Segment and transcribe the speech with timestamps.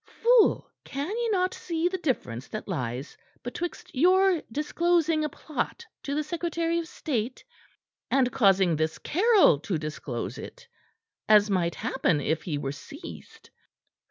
[0.23, 6.15] Fool, can ye not see the difference that lies betwixt your disclosing a plot to
[6.15, 7.45] the secretary of state,
[8.09, 10.67] and causing this Caryll to disclose it
[11.29, 13.51] as might happen if he were seized?